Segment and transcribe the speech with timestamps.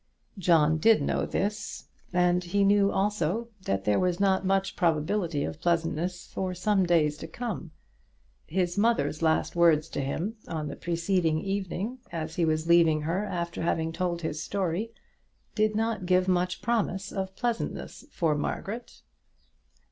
[0.39, 5.61] John did know this, and he knew also that there was not much probability of
[5.61, 7.69] pleasantness for some days to come.
[8.47, 13.25] His mother's last words to him on the preceding evening, as he was leaving her
[13.25, 14.91] after having told his story,
[15.53, 19.03] did not give much promise of pleasantness for Margaret.